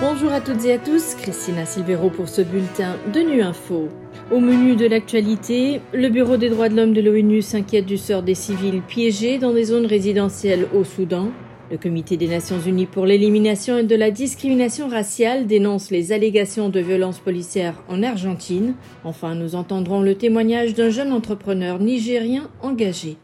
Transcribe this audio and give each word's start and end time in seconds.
Bonjour 0.00 0.32
à 0.32 0.40
toutes 0.40 0.64
et 0.64 0.72
à 0.72 0.78
tous, 0.78 1.14
Christina 1.14 1.66
Silvero 1.66 2.08
pour 2.08 2.26
ce 2.26 2.40
bulletin 2.40 2.96
de 3.12 3.20
Nu 3.20 3.42
Info. 3.42 3.90
Au 4.32 4.40
menu 4.40 4.74
de 4.74 4.86
l'actualité, 4.86 5.82
le 5.92 6.08
Bureau 6.08 6.38
des 6.38 6.48
droits 6.48 6.70
de 6.70 6.76
l'homme 6.76 6.94
de 6.94 7.02
l'ONU 7.02 7.42
s'inquiète 7.42 7.84
du 7.84 7.98
sort 7.98 8.22
des 8.22 8.34
civils 8.34 8.80
piégés 8.80 9.36
dans 9.36 9.52
des 9.52 9.64
zones 9.64 9.84
résidentielles 9.84 10.66
au 10.74 10.84
Soudan. 10.84 11.28
Le 11.70 11.76
Comité 11.76 12.16
des 12.16 12.28
Nations 12.28 12.58
Unies 12.58 12.86
pour 12.86 13.04
l'élimination 13.04 13.82
de 13.82 13.94
la 13.94 14.10
discrimination 14.10 14.88
raciale 14.88 15.46
dénonce 15.46 15.90
les 15.90 16.12
allégations 16.12 16.70
de 16.70 16.80
violences 16.80 17.18
policières 17.18 17.82
en 17.86 18.02
Argentine. 18.02 18.76
Enfin, 19.04 19.34
nous 19.34 19.54
entendrons 19.54 20.00
le 20.00 20.14
témoignage 20.14 20.72
d'un 20.72 20.88
jeune 20.88 21.12
entrepreneur 21.12 21.78
nigérien 21.78 22.48
engagé. 22.62 23.18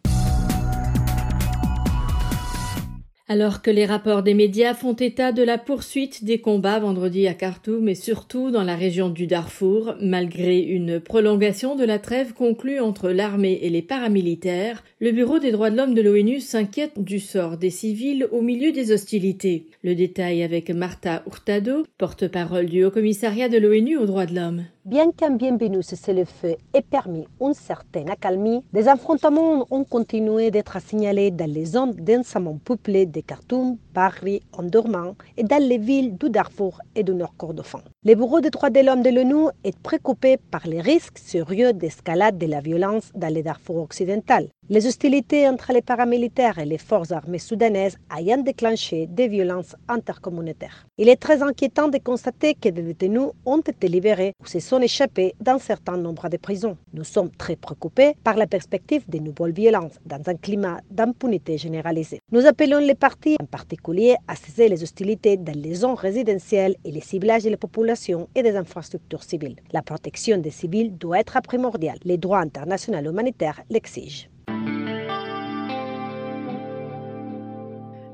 Alors 3.29 3.61
que 3.61 3.73
les 3.73 3.87
rapports 3.87 4.23
des 4.23 4.35
médias 4.35 4.73
font 4.73 4.93
état 4.93 5.33
de 5.33 5.43
la 5.43 5.59
poursuite 5.59 6.23
des 6.23 6.39
combats 6.39 6.79
vendredi 6.79 7.27
à 7.27 7.35
Khartoum 7.35 7.89
et 7.89 7.97
surtout 7.97 8.53
dans 8.53 8.63
la 8.63 8.77
région 8.77 9.09
du 9.09 9.27
Darfour, 9.27 9.97
malgré 10.01 10.61
une 10.61 11.01
prolongation 11.01 11.75
de 11.75 11.85
la 11.85 11.99
trêve 11.99 12.35
conclue 12.35 12.79
entre 12.79 13.11
l'armée 13.11 13.59
et 13.63 13.69
les 13.69 13.83
paramilitaires, 13.83 14.85
le 15.01 15.11
Bureau 15.11 15.41
des 15.41 15.51
droits 15.51 15.71
de 15.71 15.77
l'homme 15.77 15.95
de 15.95 16.03
l'ONU 16.03 16.39
s'inquiète 16.39 17.03
du 17.03 17.19
sort 17.19 17.57
des 17.57 17.71
civils 17.71 18.29
au 18.31 18.43
milieu 18.43 18.71
des 18.71 18.93
hostilités. 18.93 19.67
Le 19.83 19.97
détail 19.97 20.45
avec 20.45 20.71
Marta 20.71 21.25
Hurtado, 21.27 21.85
porte-parole 21.99 22.67
du 22.67 22.85
Haut 22.85 22.93
Commissariat 22.93 23.49
de 23.49 23.59
l'ONU 23.59 23.97
aux 23.97 24.07
droits 24.07 24.27
de 24.27 24.37
l'homme. 24.37 24.67
Bien 24.87 25.11
qu'un 25.11 25.33
bienvenu 25.33 25.83
cessez-le-feu 25.83 26.55
ait 26.73 26.81
permis 26.81 27.27
une 27.41 27.55
certaine 27.55 28.09
accalmie, 28.09 28.63
des 28.73 28.87
affrontements 28.87 29.67
ont 29.69 29.83
continué 29.83 30.53
d'être 30.53 30.81
signalés 30.81 31.33
dans 31.33 31.51
les 31.51 31.65
zones 31.65 31.91
densément 31.91 32.57
peuplées 32.65 33.05
de 33.05 33.21
Khartoum, 33.21 33.79
Bahri, 33.93 34.43
Endorman 34.53 35.15
et 35.37 35.43
dans 35.43 35.61
les 35.61 35.79
villes 35.79 36.17
du 36.17 36.31
Darfour 36.31 36.81
et 36.95 37.03
du 37.03 37.15
Nord-Kordofan. 37.15 37.81
Le 38.05 38.15
Bureau 38.15 38.41
des 38.41 38.51
droits 38.51 38.71
de 38.71 38.79
l'homme 38.79 39.03
de 39.03 39.11
l'ONU 39.11 39.49
est 39.65 39.77
préoccupé 39.77 40.37
par 40.37 40.69
les 40.69 40.81
risques 40.81 41.19
sérieux 41.19 41.73
d'escalade 41.73 42.39
de 42.39 42.47
la 42.47 42.61
violence 42.61 43.11
dans 43.17 43.35
le 43.35 43.43
Darfour 43.43 43.79
occidental. 43.79 44.51
Les 44.69 44.89
hostilités 44.89 45.49
entre 45.49 45.73
les 45.73 45.81
paramilitaires 45.81 46.59
et 46.59 46.65
les 46.65 46.77
forces 46.77 47.13
armées 47.13 47.39
soudanaises 47.39 47.99
ayant 48.19 48.39
déclenché 48.39 49.07
des 49.07 49.29
violences 49.29 49.77
intercommunautaires. 49.87 50.89
Il 50.99 51.09
est 51.09 51.23
très 51.23 51.41
inquiétant 51.41 51.87
de 51.87 51.99
constater 51.99 52.55
que 52.55 52.71
des 52.71 52.83
détenus 52.83 53.31
ont 53.45 53.61
été 53.61 53.87
libérés 53.87 54.33
ou 54.43 54.47
se 54.47 54.59
sont 54.59 54.81
échappés 54.81 55.37
d'un 55.41 55.61
certain 55.61 55.97
nombre 55.97 56.29
de 56.29 56.37
prisons. 56.37 56.77
Nous 56.93 57.05
sommes 57.05 57.31
très 57.31 57.55
préoccupés 57.55 58.17
par 58.25 58.35
la 58.35 58.49
perspective 58.49 59.09
de 59.09 59.19
nouvelles 59.19 59.55
violences 59.55 60.01
dans 60.05 60.21
un 60.27 60.35
climat 60.35 60.81
d'impunité 60.91 61.59
généralisée. 61.59 62.19
Nous 62.33 62.45
appelons 62.45 62.81
les 62.81 62.97
partis, 62.97 63.37
en 63.41 63.47
particulier, 63.47 64.17
à 64.27 64.35
cesser 64.35 64.69
les 64.69 64.83
hostilités 64.83 65.37
dans 65.37 65.57
les 65.57 65.75
zones 65.75 65.95
résidentielles 65.95 66.75
et 66.85 66.91
les 66.91 67.03
ciblages 67.03 67.45
de 67.45 67.51
la 67.51 67.57
population 67.57 68.29
et 68.35 68.43
des 68.43 68.57
infrastructures 68.57 69.23
civiles. 69.23 69.61
La 69.73 69.83
protection 69.83 70.39
des 70.39 70.51
civils 70.51 70.99
doit 70.99 71.21
être 71.21 71.41
primordiale. 71.43 71.99
Les 72.03 72.19
droits 72.19 72.41
internationaux 72.41 73.13
humanitaires 73.13 73.63
l'exigent. 73.71 74.27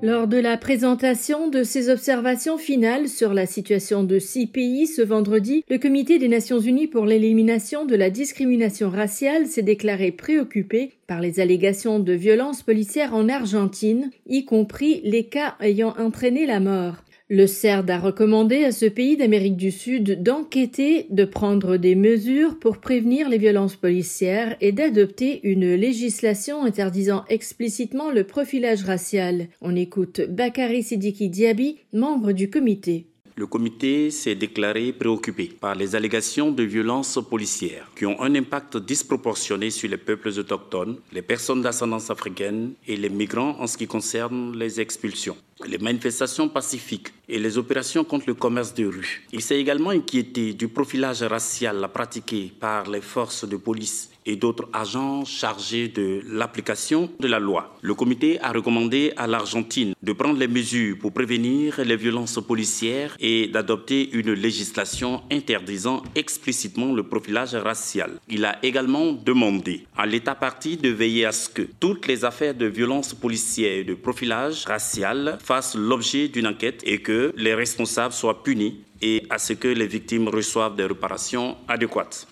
Lors 0.05 0.27
de 0.27 0.37
la 0.37 0.57
présentation 0.57 1.49
de 1.49 1.63
ses 1.63 1.89
observations 1.89 2.59
finales 2.59 3.09
sur 3.09 3.33
la 3.33 3.47
situation 3.47 4.03
de 4.03 4.19
six 4.19 4.49
pays 4.49 4.89
ce 4.89 5.01
vendredi, 5.01 5.65
le 5.71 5.79
Comité 5.79 6.19
des 6.19 6.27
Nations 6.27 6.59
Unies 6.59 6.89
pour 6.89 7.07
l'élimination 7.07 7.85
de 7.85 7.95
la 7.95 8.11
discrimination 8.11 8.91
raciale 8.91 9.47
s'est 9.47 9.63
déclaré 9.63 10.11
préoccupé 10.11 10.91
par 11.07 11.21
les 11.21 11.39
allégations 11.39 12.01
de 12.01 12.15
violences 12.15 12.65
policières 12.65 13.15
en 13.15 13.29
Argentine, 13.29 14.11
y 14.27 14.45
compris 14.45 15.03
les 15.05 15.27
cas 15.27 15.55
ayant 15.61 15.95
entraîné 15.97 16.47
la 16.47 16.59
mort. 16.59 16.97
Le 17.35 17.47
CERD 17.47 17.89
a 17.89 17.99
recommandé 17.99 18.63
à 18.63 18.73
ce 18.73 18.85
pays 18.85 19.17
d'Amérique 19.17 19.57
du 19.57 19.71
Sud 19.71 20.23
d'enquêter, 20.23 21.07
de 21.09 21.25
prendre 21.25 21.79
des 21.79 21.95
mesures 21.95 22.59
pour 22.59 22.77
prévenir 22.77 23.31
les 23.31 23.39
violences 23.39 23.75
policières 23.75 24.55
et 24.61 24.71
d'adopter 24.71 25.41
une 25.43 25.75
législation 25.75 26.63
interdisant 26.63 27.25
explicitement 27.31 28.11
le 28.11 28.25
profilage 28.25 28.85
racial. 28.85 29.49
On 29.63 29.75
écoute 29.75 30.21
Bakary 30.29 30.83
Sidiki 30.83 31.31
Diaby, 31.31 31.79
membre 31.95 32.33
du 32.33 32.51
comité. 32.51 33.07
Le 33.35 33.47
comité 33.47 34.11
s'est 34.11 34.35
déclaré 34.35 34.93
préoccupé 34.93 35.51
par 35.59 35.75
les 35.75 35.97
allégations 35.97 36.51
de 36.51 36.63
violences 36.65 37.19
policières 37.31 37.91
qui 37.97 38.05
ont 38.05 38.21
un 38.21 38.35
impact 38.35 38.77
disproportionné 38.77 39.71
sur 39.71 39.89
les 39.89 39.97
peuples 39.97 40.39
autochtones, 40.39 40.99
les 41.15 41.23
personnes 41.23 41.63
d'ascendance 41.63 42.11
africaine 42.11 42.73
et 42.87 42.99
les 42.99 43.09
migrants 43.09 43.57
en 43.59 43.67
ce 43.67 43.79
qui 43.79 43.87
concerne 43.87 44.55
les 44.59 44.83
expulsions 44.83 45.39
les 45.67 45.79
manifestations 45.79 46.49
pacifiques 46.49 47.13
et 47.29 47.39
les 47.39 47.59
opérations 47.59 48.05
contre 48.05 48.27
le 48.29 48.35
commerce 48.35 48.75
de 48.75 48.87
rue. 48.87 49.27
Il 49.33 49.41
s'est 49.41 49.59
également 49.59 49.91
inquiété 49.91 50.53
du 50.55 50.69
profilage 50.69 51.23
racial 51.23 51.89
pratiqué 51.93 52.53
par 52.59 52.89
les 52.91 53.01
forces 53.01 53.47
de 53.47 53.57
police 53.57 54.11
et 54.27 54.37
d'autres 54.37 54.69
agents 54.73 55.25
chargés 55.25 55.89
de 55.89 56.23
l'application 56.29 57.11
de 57.21 57.29
la 57.29 57.39
loi. 57.39 57.77
Le 57.81 57.95
comité 57.95 58.41
a 58.41 58.53
recommandé 58.53 59.13
à 59.17 59.27
l'Argentine 59.27 59.95
de 60.03 60.13
prendre 60.13 60.39
les 60.39 60.49
mesures 60.49 60.97
pour 60.99 61.13
prévenir 61.13 61.81
les 61.85 61.97
violences 61.97 62.41
policières 62.47 63.17
et 63.21 63.49
d'adopter 63.49 64.11
une 64.13 64.33
législation 64.33 65.23
interdisant 65.31 66.03
explicitement 66.15 66.93
le 66.93 67.03
profilage 67.03 67.55
racial. 67.55 68.19
Il 68.29 68.45
a 68.45 68.59
également 68.63 69.13
demandé 69.13 69.87
à 69.97 70.07
l'État 70.07 70.35
parti 70.35 70.77
de 70.77 70.89
veiller 70.89 71.27
à 71.27 71.33
ce 71.33 71.49
que 71.49 71.63
toutes 71.81 72.07
les 72.07 72.25
affaires 72.25 72.55
de 72.55 72.67
violences 72.67 73.15
policières 73.15 73.79
et 73.79 73.85
de 73.85 73.95
profilage 73.95 74.65
racial 74.65 75.39
fassent 75.43 75.75
l'objet 75.75 76.29
d'une 76.29 76.47
enquête 76.47 76.83
et 76.85 76.99
que 76.99 77.33
les 77.37 77.55
responsables 77.55 78.15
soient 78.15 78.43
punis 78.43 78.81
et 79.01 79.25
à 79.31 79.39
ce 79.39 79.53
que 79.53 79.69
les 79.69 79.87
victimes 79.87 80.29
reçoivent 80.29 80.77
des 80.77 80.87
réparations 80.87 81.57
adéquates. 81.69 82.32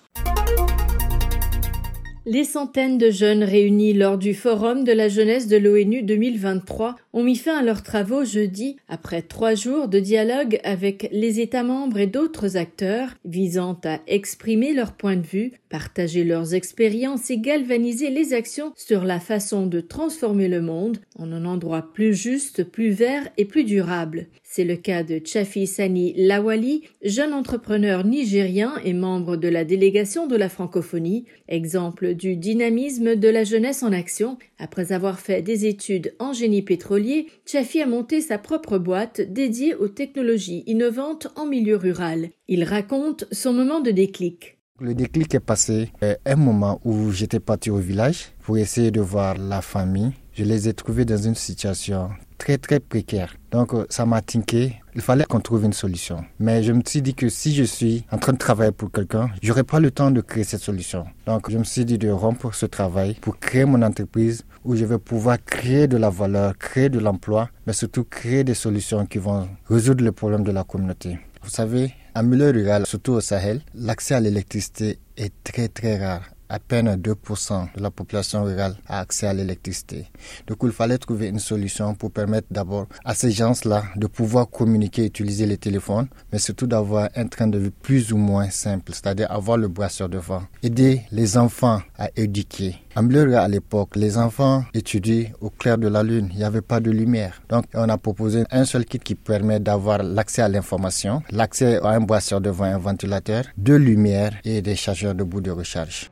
Les 2.27 2.43
centaines 2.43 2.99
de 2.99 3.09
jeunes 3.09 3.43
réunis 3.43 3.93
lors 3.93 4.19
du 4.19 4.35
Forum 4.35 4.83
de 4.83 4.91
la 4.91 5.09
jeunesse 5.09 5.47
de 5.47 5.57
l'ONU 5.57 6.03
2023 6.03 6.95
ont 7.13 7.23
mis 7.23 7.35
fin 7.35 7.57
à 7.57 7.63
leurs 7.63 7.83
travaux 7.83 8.23
jeudi 8.23 8.77
après 8.87 9.21
trois 9.21 9.55
jours 9.55 9.87
de 9.87 9.99
dialogue 9.99 10.59
avec 10.63 11.09
les 11.11 11.39
États 11.39 11.63
membres 11.63 11.99
et 11.99 12.07
d'autres 12.07 12.57
acteurs 12.57 13.09
visant 13.25 13.79
à 13.83 13.99
exprimer 14.07 14.73
leur 14.73 14.93
point 14.93 15.15
de 15.15 15.25
vue, 15.25 15.53
partager 15.69 16.23
leurs 16.23 16.53
expériences 16.53 17.29
et 17.29 17.37
galvaniser 17.37 18.09
les 18.09 18.33
actions 18.33 18.73
sur 18.75 19.03
la 19.03 19.19
façon 19.19 19.67
de 19.67 19.81
transformer 19.81 20.47
le 20.47 20.61
monde 20.61 20.99
en 21.17 21.31
un 21.31 21.45
endroit 21.45 21.91
plus 21.93 22.13
juste, 22.13 22.63
plus 22.63 22.91
vert 22.91 23.27
et 23.37 23.45
plus 23.45 23.63
durable. 23.63 24.27
C'est 24.43 24.65
le 24.65 24.75
cas 24.75 25.03
de 25.03 25.21
Chafi 25.23 25.65
Sani 25.65 26.13
Lawali, 26.17 26.83
jeune 27.03 27.33
entrepreneur 27.33 28.05
nigérien 28.05 28.73
et 28.83 28.93
membre 28.93 29.37
de 29.37 29.47
la 29.47 29.63
délégation 29.63 30.27
de 30.27 30.35
la 30.35 30.49
francophonie, 30.49 31.25
exemple 31.47 32.15
du 32.15 32.35
dynamisme 32.35 33.15
de 33.15 33.29
la 33.29 33.45
jeunesse 33.45 33.81
en 33.81 33.93
action. 33.93 34.37
Après 34.59 34.91
avoir 34.91 35.19
fait 35.21 35.41
des 35.41 35.65
études 35.65 36.13
en 36.19 36.33
génie 36.33 36.61
pétrolier, 36.61 37.00
Chafi 37.45 37.81
a 37.81 37.85
monté 37.85 38.21
sa 38.21 38.37
propre 38.37 38.77
boîte 38.77 39.21
dédiée 39.21 39.75
aux 39.75 39.87
technologies 39.87 40.63
innovantes 40.67 41.27
en 41.35 41.45
milieu 41.45 41.75
rural. 41.75 42.29
Il 42.47 42.63
raconte 42.63 43.25
son 43.31 43.53
moment 43.53 43.81
de 43.81 43.91
déclic. 43.91 44.57
Le 44.79 44.95
déclic 44.95 45.35
est 45.35 45.39
passé 45.39 45.91
à 46.01 46.15
un 46.25 46.35
moment 46.35 46.81
où 46.83 47.11
j'étais 47.11 47.39
parti 47.39 47.69
au 47.69 47.77
village 47.77 48.31
pour 48.39 48.57
essayer 48.57 48.89
de 48.89 49.01
voir 49.01 49.37
la 49.37 49.61
famille. 49.61 50.11
Je 50.33 50.43
les 50.43 50.67
ai 50.67 50.73
trouvés 50.73 51.05
dans 51.05 51.17
une 51.17 51.35
situation 51.35 52.09
très 52.37 52.57
très 52.57 52.79
précaire. 52.79 53.35
Donc 53.51 53.73
euh, 53.73 53.85
ça 53.89 54.05
m'a 54.07 54.21
tinqué. 54.21 54.80
Il 54.93 55.01
fallait 55.01 55.23
qu'on 55.23 55.39
trouve 55.39 55.63
une 55.63 55.73
solution. 55.73 56.23
Mais 56.39 56.63
je 56.63 56.73
me 56.73 56.81
suis 56.85 57.01
dit 57.01 57.13
que 57.15 57.29
si 57.29 57.55
je 57.55 57.63
suis 57.63 58.05
en 58.11 58.17
train 58.17 58.33
de 58.33 58.37
travailler 58.37 58.71
pour 58.71 58.91
quelqu'un, 58.91 59.29
j'aurais 59.41 59.63
pas 59.63 59.79
le 59.79 59.89
temps 59.91 60.11
de 60.11 60.21
créer 60.21 60.43
cette 60.43 60.61
solution. 60.61 61.05
Donc 61.25 61.49
je 61.49 61.57
me 61.57 61.63
suis 61.63 61.85
dit 61.85 61.97
de 61.97 62.09
rompre 62.09 62.53
ce 62.53 62.65
travail 62.65 63.15
pour 63.21 63.39
créer 63.39 63.65
mon 63.65 63.81
entreprise 63.81 64.43
où 64.65 64.75
je 64.75 64.85
vais 64.85 64.97
pouvoir 64.97 65.37
créer 65.43 65.87
de 65.87 65.97
la 65.97 66.09
valeur, 66.09 66.57
créer 66.57 66.89
de 66.89 66.99
l'emploi, 66.99 67.49
mais 67.65 67.73
surtout 67.73 68.03
créer 68.03 68.43
des 68.43 68.53
solutions 68.53 69.05
qui 69.05 69.17
vont 69.17 69.47
résoudre 69.69 70.03
les 70.03 70.11
problèmes 70.11 70.43
de 70.43 70.51
la 70.51 70.63
communauté. 70.63 71.19
Vous 71.43 71.49
savez, 71.49 71.93
en 72.13 72.23
milieu 72.23 72.51
rural, 72.51 72.85
surtout 72.85 73.13
au 73.13 73.21
Sahel, 73.21 73.61
l'accès 73.73 74.15
à 74.15 74.19
l'électricité 74.19 74.99
est 75.17 75.33
très 75.43 75.69
très 75.69 75.97
rare 75.97 76.23
à 76.51 76.59
peine 76.59 76.95
2% 76.95 77.67
de 77.75 77.81
la 77.81 77.89
population 77.89 78.43
rurale 78.43 78.75
a 78.87 78.99
accès 78.99 79.25
à 79.25 79.33
l'électricité. 79.33 80.07
Donc 80.47 80.57
il 80.63 80.71
fallait 80.71 80.97
trouver 80.97 81.27
une 81.29 81.39
solution 81.39 81.95
pour 81.95 82.11
permettre 82.11 82.47
d'abord 82.51 82.87
à 83.05 83.15
ces 83.15 83.31
gens-là 83.31 83.83
de 83.95 84.05
pouvoir 84.07 84.49
communiquer, 84.49 85.05
utiliser 85.05 85.45
les 85.45 85.57
téléphones, 85.57 86.07
mais 86.31 86.39
surtout 86.39 86.67
d'avoir 86.67 87.09
un 87.15 87.27
train 87.27 87.47
de 87.47 87.57
vie 87.57 87.69
plus 87.69 88.11
ou 88.11 88.17
moins 88.17 88.49
simple, 88.49 88.91
c'est-à-dire 88.93 89.31
avoir 89.31 89.57
le 89.57 89.69
brasseur 89.69 90.09
devant. 90.09 90.43
Aider 90.61 91.03
les 91.11 91.37
enfants 91.37 91.81
à 91.97 92.09
éduquer. 92.17 92.75
En 92.97 93.03
milieu 93.03 93.37
à 93.37 93.47
l'époque, 93.47 93.95
les 93.95 94.17
enfants 94.17 94.65
étudient 94.73 95.29
au 95.39 95.49
clair 95.49 95.77
de 95.77 95.87
la 95.87 96.03
lune. 96.03 96.27
Il 96.33 96.39
n'y 96.39 96.43
avait 96.43 96.59
pas 96.61 96.81
de 96.81 96.91
lumière. 96.91 97.41
Donc, 97.47 97.63
on 97.73 97.87
a 97.87 97.97
proposé 97.97 98.43
un 98.51 98.65
seul 98.65 98.83
kit 98.83 98.99
qui 98.99 99.15
permet 99.15 99.61
d'avoir 99.61 100.03
l'accès 100.03 100.41
à 100.41 100.49
l'information, 100.49 101.23
l'accès 101.31 101.79
à 101.81 101.91
un 101.91 102.01
brasseur 102.01 102.41
devant 102.41 102.65
un 102.65 102.77
ventilateur, 102.77 103.45
de 103.57 103.75
lumière 103.75 104.33
et 104.43 104.61
des 104.61 104.75
chargeurs 104.75 105.15
de 105.15 105.23
bout 105.23 105.39
de 105.39 105.51
recharge. 105.51 106.11